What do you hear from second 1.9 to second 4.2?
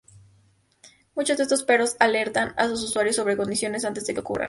"alertan" a sus usuarios sobre condiciones antes de